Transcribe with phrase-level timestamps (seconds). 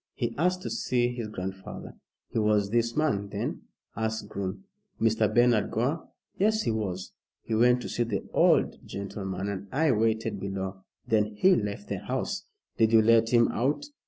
[0.15, 1.93] He asked to see his grandfather."
[2.29, 3.65] "He was this man, then?"
[3.95, 4.63] asked Groom.
[4.99, 5.31] "Mr.
[5.31, 6.09] Bernard Gore?
[6.39, 7.13] Yes, he was.
[7.43, 10.81] He went to see the old gentleman, and I waited below.
[11.07, 12.45] Then he left the house"
[12.79, 13.85] "Did you let him out?"